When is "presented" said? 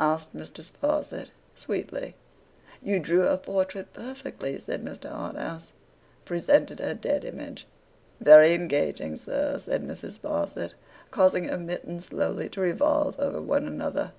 6.24-6.80